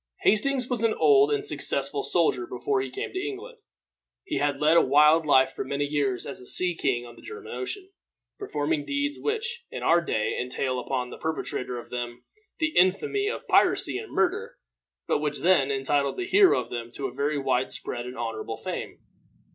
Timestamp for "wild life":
4.81-5.51